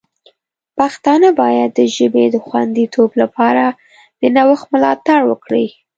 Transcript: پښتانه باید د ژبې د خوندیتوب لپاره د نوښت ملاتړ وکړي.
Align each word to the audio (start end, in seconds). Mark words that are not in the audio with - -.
پښتانه 0.77 1.29
باید 1.41 1.69
د 1.73 1.81
ژبې 1.95 2.25
د 2.31 2.35
خوندیتوب 2.45 3.09
لپاره 3.21 3.65
د 4.21 4.23
نوښت 4.35 4.65
ملاتړ 4.73 5.19
وکړي. 5.27 5.67